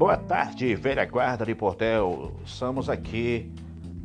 Boa 0.00 0.16
tarde, 0.16 0.74
velha 0.76 1.04
guarda 1.04 1.44
de 1.44 1.54
Portel. 1.54 2.32
Estamos 2.42 2.88
aqui 2.88 3.52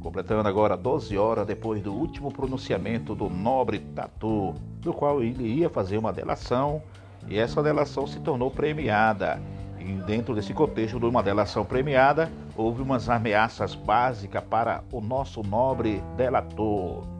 completando 0.00 0.48
agora 0.48 0.76
12 0.76 1.16
horas 1.16 1.46
depois 1.46 1.80
do 1.80 1.94
último 1.94 2.32
pronunciamento 2.32 3.14
do 3.14 3.30
nobre 3.30 3.78
Tatu, 3.78 4.54
do 4.80 4.92
qual 4.92 5.22
ele 5.22 5.44
ia 5.44 5.70
fazer 5.70 5.96
uma 5.96 6.12
delação 6.12 6.82
e 7.28 7.38
essa 7.38 7.62
delação 7.62 8.08
se 8.08 8.18
tornou 8.18 8.50
premiada. 8.50 9.40
E 9.78 9.84
dentro 10.04 10.34
desse 10.34 10.52
contexto 10.52 10.98
de 10.98 11.06
uma 11.06 11.22
delação 11.22 11.64
premiada, 11.64 12.28
houve 12.56 12.82
umas 12.82 13.08
ameaças 13.08 13.76
básicas 13.76 14.42
para 14.42 14.82
o 14.90 15.00
nosso 15.00 15.44
nobre 15.44 16.02
delator. 16.16 17.13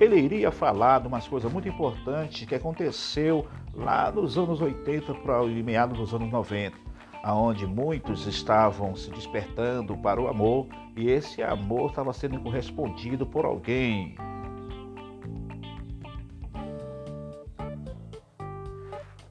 Ele 0.00 0.16
iria 0.16 0.52
falar 0.52 1.00
de 1.00 1.08
umas 1.08 1.26
coisas 1.26 1.52
muito 1.52 1.68
importantes 1.68 2.46
que 2.46 2.54
aconteceu 2.54 3.46
lá 3.74 4.12
nos 4.12 4.38
anos 4.38 4.60
80 4.60 5.12
para 5.14 5.42
o 5.42 5.48
meados 5.48 5.98
dos 5.98 6.14
anos 6.14 6.30
90, 6.30 6.76
aonde 7.24 7.66
muitos 7.66 8.24
estavam 8.26 8.94
se 8.94 9.10
despertando 9.10 9.96
para 9.96 10.20
o 10.20 10.28
amor 10.28 10.68
e 10.96 11.10
esse 11.10 11.42
amor 11.42 11.90
estava 11.90 12.12
sendo 12.12 12.40
correspondido 12.40 13.26
por 13.26 13.44
alguém. 13.44 14.14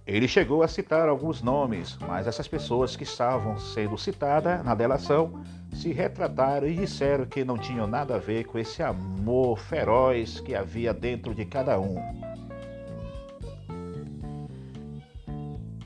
Ele 0.06 0.28
chegou 0.28 0.64
a 0.64 0.68
citar 0.68 1.08
alguns 1.08 1.42
nomes, 1.42 1.98
mas 2.08 2.28
essas 2.28 2.48
pessoas 2.48 2.96
que 2.96 3.04
estavam 3.04 3.58
sendo 3.58 3.98
citadas 3.98 4.64
na 4.64 4.74
delação 4.74 5.44
se 5.88 5.94
retrataram 5.94 6.68
e 6.68 6.74
disseram 6.74 7.26
que 7.26 7.46
não 7.46 7.58
tinham 7.58 7.88
nada 7.88 8.16
a 8.16 8.20
ver 8.20 8.44
com 8.44 8.60
esse 8.60 8.84
amor 8.84 9.58
feroz 9.58 10.42
que 10.42 10.54
havia 10.54 10.94
dentro 10.94 11.34
de 11.34 11.46
cada 11.46 11.80
um. 11.80 11.96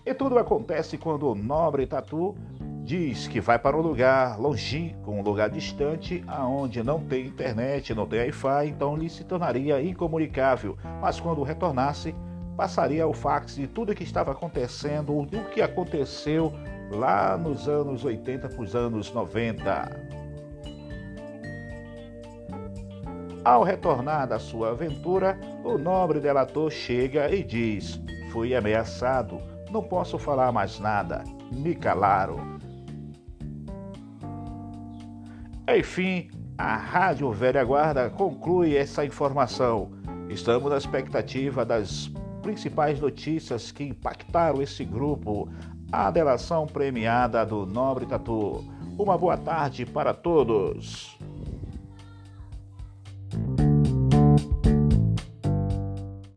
E 0.04 0.14
tudo 0.16 0.40
acontece 0.40 0.98
quando 0.98 1.30
o 1.30 1.36
nobre 1.36 1.86
Tatu 1.86 2.36
diz 2.84 3.28
que 3.28 3.40
vai 3.40 3.60
para 3.60 3.78
um 3.78 3.82
lugar 3.82 4.40
longínquo, 4.40 5.12
um 5.12 5.22
lugar 5.22 5.52
distante, 5.52 6.24
aonde 6.26 6.82
não 6.82 7.00
tem 7.00 7.28
internet, 7.28 7.94
não 7.94 8.08
tem 8.08 8.22
Wi-Fi, 8.22 8.70
então 8.70 8.98
ele 8.98 9.08
se 9.08 9.24
tornaria 9.24 9.80
incomunicável. 9.84 10.76
Mas 11.00 11.20
quando 11.20 11.44
retornasse, 11.44 12.16
passaria 12.58 13.08
o 13.08 13.14
fax 13.14 13.54
de 13.56 13.68
tudo 13.68 13.94
que 13.94 14.04
estava 14.04 14.32
acontecendo, 14.32 15.24
do 15.28 15.44
que 15.52 15.62
aconteceu 15.62 16.52
lá 16.92 17.38
nos 17.38 17.68
anos 17.68 18.04
80 18.04 18.50
para 18.50 18.62
os 18.62 18.76
anos 18.76 19.12
90. 19.14 20.12
Ao 23.44 23.64
retornar 23.64 24.28
da 24.28 24.38
sua 24.38 24.70
aventura, 24.70 25.40
o 25.64 25.78
nobre 25.78 26.20
delator 26.20 26.70
chega 26.70 27.34
e 27.34 27.44
diz: 27.44 28.00
Fui 28.32 28.54
ameaçado, 28.54 29.40
não 29.72 29.82
posso 29.82 30.20
falar 30.20 30.52
mais 30.52 30.80
nada, 30.80 31.24
me 31.52 31.74
calaram. 31.74 32.60
Enfim, 35.68 36.30
a 36.58 36.76
Rádio 36.76 37.32
Velha 37.32 37.64
Guarda 37.64 38.10
conclui 38.10 38.76
essa 38.76 39.06
informação. 39.06 39.92
Estamos 40.30 40.70
na 40.70 40.78
expectativa 40.78 41.66
das 41.66 42.12
principais 42.42 43.00
notícias 43.00 43.72
que 43.72 43.84
impactaram 43.84 44.62
esse 44.62 44.84
grupo 44.84 45.50
a 45.92 46.10
delação 46.10 46.66
premiada 46.66 47.46
do 47.46 47.66
Nobre 47.66 48.06
Tatu. 48.06 48.64
Uma 48.98 49.18
boa 49.18 49.36
tarde 49.36 49.86
para 49.86 50.14
todos. 50.14 51.11